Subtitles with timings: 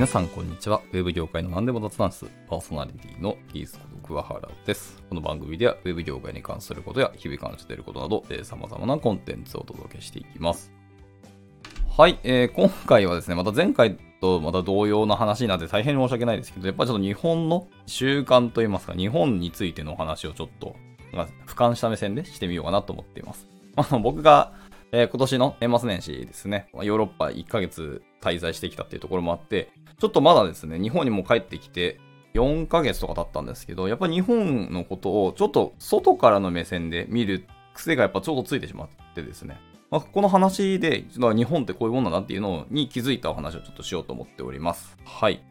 [0.00, 0.80] 皆さんこんにちは。
[0.94, 5.02] ウェブ業界の何でも雑談室、パーソナリティのギースこと桑原です。
[5.10, 10.72] この番組ではウェブ業界に関することや日々感じていることなど、えー、様々なコンテンツをお届けしていきます。
[11.98, 20.76] はい、えー、今回はですね、また前回とまた同様な話になって大変申し訳ないですけど、やっぱりちょっと日本の習慣といいますか、日本についてのお話をちょっと、
[21.12, 23.46] まあ、俯瞰した目線でしてみようかなと思っています。
[23.76, 24.54] あの僕が
[24.92, 32.00] えー、今年の年末年始ですね、ヨーロッパ1ヶ月滞在してきたっていうところもあって、ちょっとまだですね、日本にも帰ってきて
[32.34, 44.96] 4ヶ月とか経ったんですけど、やっぱ日本のことをちょっと外からの目線で見る癖がやっぱちょうどついてしまってですね、まあ、この話で、日本ってこういうもんだなっていうのに気づいたお話をちょっとしようと思っております。
[45.04, 45.44] はい。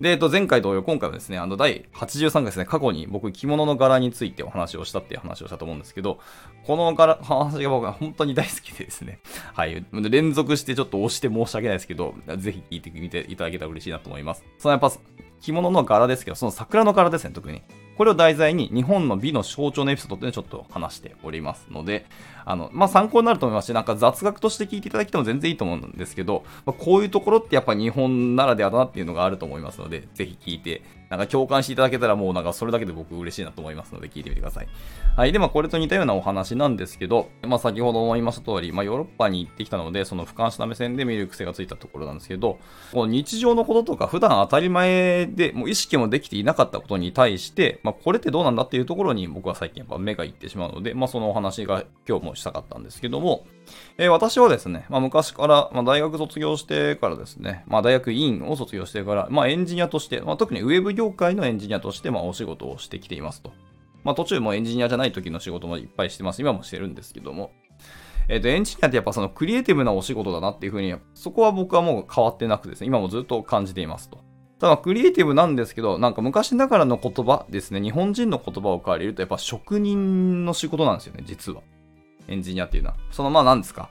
[0.00, 6.18] で、えっと、前回同様、今回はですね、あの、第83回ですね、過去に僕、着物の柄についてお話をしたっていう話をしたと思うんですけど、
[6.64, 9.20] この柄、話が僕は本当に大好きでですね、
[9.54, 14.44] はい、連続してちょっと押して申し訳ないですけど、ぜひ聞いてみていただけたら嬉しいなと思います。
[14.58, 14.92] そのやっぱ、
[15.40, 17.62] 着物の柄ですけど、その桜の柄ですね、特に。
[17.96, 22.06] これを題材に日本の美の象徴のエピソードっていうのをちょっと話しておりますので、
[22.44, 34.68] あの、まあ、参考になると思いますし、なんか雑学として聞いていただきても全然いいと思うんですけど、まあ、こういうところってやっぱ日本ならではだなっていうのがあると思いますので、ぜひ聞いてなんか共感していただけたらもうなんかそれだけで僕嬉しいなと思いますので聞いてみてください。
[35.16, 35.32] はい。
[35.32, 42.58] で、まあこれと似たようなお話なんですけど、まあ先ほども言いました通り、まあヨーロッパに行ってきたので、その俯瞰した目線で見る癖がついたところなんですけど、
[42.92, 53.46] この日常のこととか普段当たり前でもう意識もできていなかったことに対して、まあこれってどうなんだっていうところに僕は最近やっぱ目がいってしまうので、まあそのお話が今日もしたかったんですけども、
[53.98, 63.52] えー、私はですね、まあ昔から、まあ大学卒業してからですね、まあ大学院を卒業してから、まあエンジニアとして、まあ特にウェブ業界のエンジニアとしてまあお仕事をしてきていますと。
[64.04, 66.40] まあ途中もエンジニアじゃない時の仕事もいっぱいしてます。
[66.40, 67.52] 今もしてるんですけども。
[68.28, 74.18] えっ、ー、と、エンジニアってやっぱそのクリエイティブなお仕事だなっていうふうに、そこは僕はもう変わってなくですね、今もずっと感じていますと。
[74.58, 81.62] ただ、クリエイティブなんですけど、なんか昔ながらの言葉ですね、日本人の言葉を借りると、やっぱ職人の仕事なんですよね、実は。
[82.28, 82.96] エンジニアっていうのは。
[83.10, 83.90] その、まあ何ですか。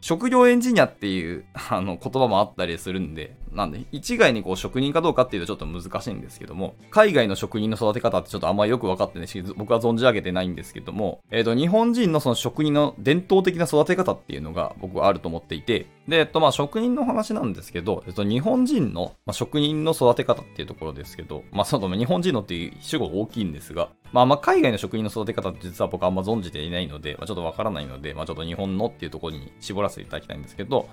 [0.00, 30.88] 職業エンジニアっていう あの言葉もあったりするんで、なんで、一概にこう職人かどうかっていうとちょっと難しいんですけども、海外の職人の育て方ってちょっとあんまりよく分かってないし、僕は存じ上げてないんですけども、えっ、ー、と、日本人のその職人の伝統的な育て方っていうのが僕はあると思っていて、で、えっと、まあ、職人の話なんですけど、えっと、日本人の、まあ、職人の育て方っていうところですけど、まあ、その、日本人のっていう主語が大きいんですが、まあ、まあ、海外の職人の育て方って実は僕あんま存じていないので、まあ、ちょっとわからないので、まあ、ちょっと日本のっていうところに絞らせていただきたいんですけど、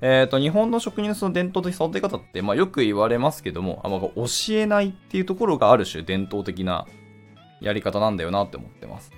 [0.00, 6.86] えっ、と、日本の職人のその伝統的育て方って、まあ、よく言われますけども、あま、教えないっていうところがある種伝統的な
[7.60, 9.12] やり方なんだよなって思ってます。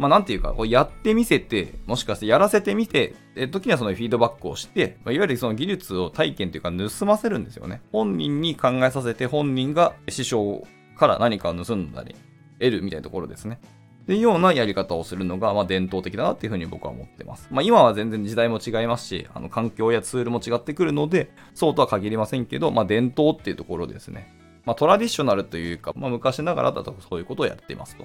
[0.00, 7.82] まあ、なんていうか、こうやってみせて、もしかしてやらせてみて、え時にはそのフィードバックをして、まあ、いわゆるその技術を体験というか盗ませるんですよね。
[7.92, 12.16] 本人に考えさせて、本人が師匠から何かを盗んだり、
[12.60, 13.58] 得るみたいなところですね。
[14.02, 17.48] っていうようなやり方をするのが、まあ、伝統的だなっていうふうに僕は思ってます。
[17.50, 24.34] まあ、今は全然時代も違いますし、あの環境やツールも違ってくるので、そうとは限りませんけど、まあ、伝統っていうところですね。
[24.64, 28.04] まあ、トラディショナルというか、まあ、昔ながらだとそういうことをやっていますと。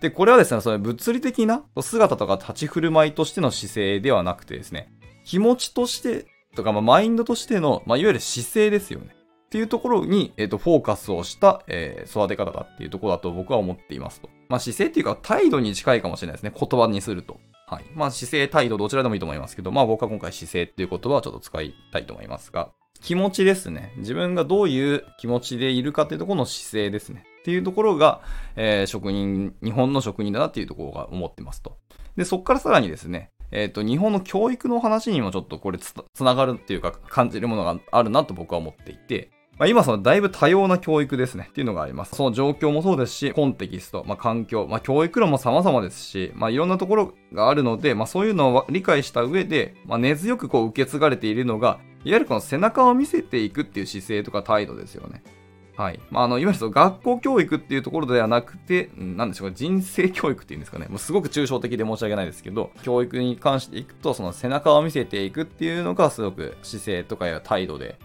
[0.00, 4.92] で、これはですね、その物理的な姿とか立ち振る舞いとしての姿勢ではなくてですね、
[5.24, 9.14] 気持ちとしてとか、まあ、マインドとしての、まあ、いわゆる姿勢ですよね。
[9.52, 14.30] っていうところに、えっ、ー、と、フォーカスをした、えー、育て方だっていうところだと僕は思っていますと。
[14.48, 16.54] まあ、姿勢っていうか態度に近いかもしれないですね。
[16.58, 17.38] 言葉にすると。
[17.66, 17.84] はい。
[17.94, 22.70] まあ、姿勢、態度、どちらでもいいと思いますけど、まあ、僕は今回姿勢っていう言葉をちょっと使いたいと思いますが、
[23.02, 23.92] 気持ちですね。
[23.98, 27.26] 自分がどういう気持ちでいるかっていうところの姿勢ですね。
[27.40, 28.22] っていうところが、
[28.56, 31.76] えー、職人、日本の職人だなっていうところが思ってますと。
[32.16, 42.16] で、そこからさらにですね、えっ、ー、と、日本の教育の話にもちょっとこれつながるっていうか感じるものがあるなと僕は思っていて、まあ、今そのだいぶ多様な教育ですねっていうのがあります。
[42.16, 55.22] その状況もそうですし、コンテキスト、まあ、環境、まあ、教育論も様々ですし、まあ、いろんなところがあるので、まあ、そういうのを理解した上で、まあ、根強くこう受け継がれているのが、いわゆるこの背中を見せていくっていう姿勢とか態度ですよね。
[55.76, 56.00] はい。
[56.10, 60.86] まあ、あの、いわゆるその学校教育っていうところではなくて、なんでしょうか、人生教育っていうんですかね。
[60.88, 67.98] もうすごく抽象的で申し訳ないですけど、教育に関していくと、その背中を見せていくっていうのがすごく姿勢とかや態度で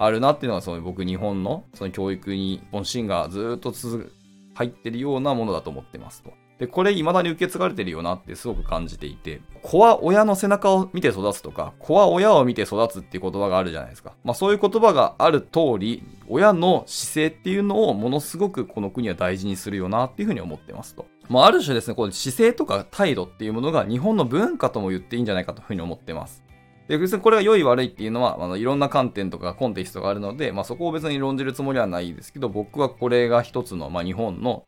[0.00, 4.12] あるなっていうのが、その僕日本のその教育に本心がずっと続
[4.54, 6.32] 入ってるようなものだと思ってますと。
[6.58, 14.12] で、これ未だに受け継がれてるよなってすごく感じていて、子は親の背中を見て育つとか、子は親を見て育つっていう言葉があるじゃないですか。
[14.24, 21.06] まあそういう言葉がある通り、親の姿勢っていうのをものすごくこの国は大事にするよなっていうふうに思ってますと。
[21.28, 26.42] まあある種ですね、この姿勢とか態度っていうものが日本の文化とも言っていいんじゃないかというふうに思ってます。
[26.90, 34.64] で、別にこれが良い悪いっていうのは、あのいろんな観点とかコンテキストがあるので、まあ、そこを別に論じるつもりはないですけど、僕はこれが一つの、まあ、日本の、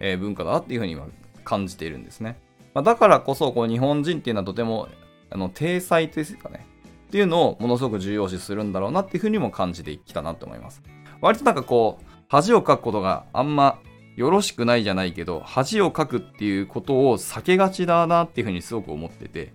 [0.00, 1.06] えー、文化だっていうふうには
[1.44, 2.40] 感じているんですね。
[2.72, 4.88] まあ、だからこそ、この日本人っていうのはとても、
[5.28, 6.66] あの、体裁ですかね。
[7.08, 10.82] っていうのをものすごく重要視するんだろうなっていうふうにも感じてきたなと思います。
[11.20, 13.78] 割となんかこう、恥をかくことがあんま
[14.16, 19.52] よろしくないじゃないけど、恥をかくっていうことを避けがちだなっていうふうにすごく思ってて、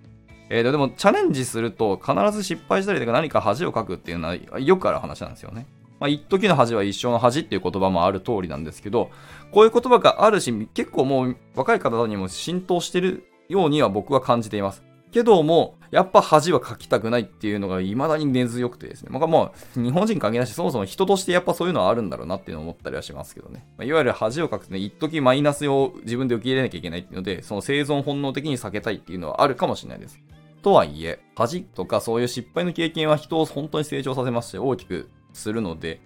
[0.54, 5.66] えー、でもチャレンジすると必ず失敗したりとか何か恥をかくっていうのはよくある話なんですよね。
[5.98, 9.12] まあ、一時の恥は一生の恥っていう言葉もある通りなんですけど、
[9.52, 14.84] こういう言葉があるし、結構もう若い方にも浸透してるようには僕は感じています。
[15.12, 19.10] けども、やっぱ恥はかきたくないっていうのが未だに根強くてですね。
[19.12, 23.66] まあ、もう、日本人関係なし、そもそも人としてやっぱそういうのはあるんだろうなっていうのを思ったりはしますけどね。
[23.78, 30.20] まあ、いわゆる恥をかくとね、一時マイナスを自分で受け入れなきゃいけないっていうので、その生存本能的に避けたいっていうのはあるかもしれないです。
[30.62, 36.02] とはいえ、恥とかそういう失敗の経験は人を本当に成長させますし、大きくするので、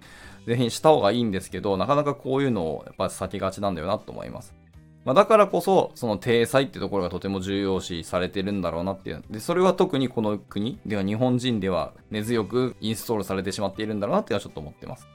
[0.48, 4.56] ぜひした方がいいんですけど、なかなかこういうのをやっぱ避けがちなんだよなと思います。
[5.04, 9.24] まあ、だからこそ、その体裁ってところがとても重要視されてるんだろうなっていう。
[9.30, 15.08] で、それは特にこの国では日本人では根強くインストールされてしまっているんだろうなっていうのはちょっと思ってます。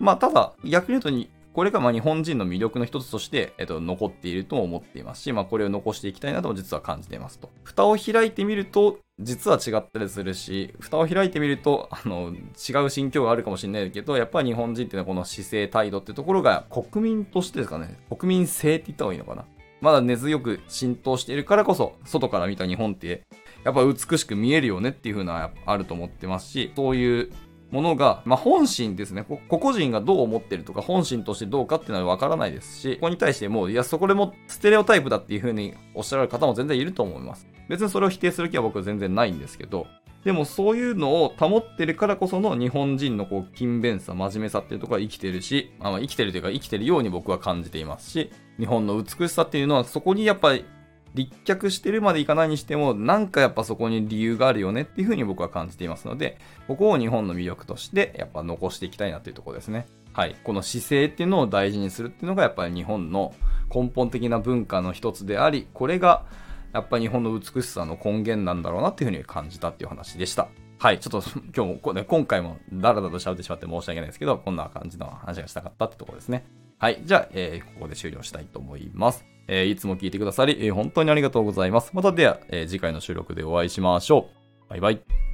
[0.00, 1.10] まあ、ただ、逆に言うと
[1.52, 7.50] これがま日本人の魅力の一つとして、えっと、残っていると思っていますし、まあ、これを残していきたいなとも実は感じていますと。
[7.64, 19.44] 蓋を開いてみると、実は違ったりするし、蓋を開いてみると、あの、違う心境があるかもしれないけど、やっぱり日本人っていうのはこの姿勢、態度ってところが国民としてですかね、国民性って言った方がいいのかな。
[19.80, 23.24] まだ根強く浸透しているからこそ、外から見た日本って、
[23.64, 27.32] やっぱ美しく見えるよねっていう風なあると思ってますし、そういう
[27.70, 29.24] ものが、まあ、本心ですね。
[29.24, 37.46] 個々人がどう思ってるとか、本心としてどうかっていうのはわからないですし、ここに対してもう、いや、そこでもステレオタイプだっていう風におっしゃられる方も全然いると思います。
[37.68, 39.86] 別にそれを否定する気は僕は全然ないんですけど、
[40.24, 50.64] でもそういうのを保ってるからこその日本人のこう勤勉さ、真面目さっていうところは生きてるし、まあ、生きてるというか生きてるように僕は感じていますし、日本の美しさっていうのはそこにやっぱり
[51.14, 59.86] 立脚してるまでいかないにしても、なんかやっぱそこに理由があるよねっていうふうに僕は感じていますので、ここを日本の魅力としてやっぱ残していきたいなっていうところですね。
[60.12, 60.36] はい。
[60.44, 63.34] この姿勢っていうのを大事にするっていうのがやっぱり日本の
[63.74, 66.24] 根本的な文化の一つであり、これが
[66.72, 70.48] やっぱ日本の美しさの根源なんだろうなっていうふうに感じたっていう話でした。
[70.78, 71.00] はい。
[71.00, 76.44] ちょっと今日も、ね、今回もダラダラと喋ってしまって申し訳ないですけど、こんな感じの話がしたかったってところですね。
[76.78, 77.00] はい。
[77.04, 79.24] じゃあ、えー、ここで終了したいと思います。
[79.48, 81.90] えー、いつも聞いてくださり、えー、本当にありがとうございます。
[81.92, 84.28] またでは、え、次回の収録でお会いしましょ
[84.66, 84.70] う。
[84.70, 85.27] バイバイ。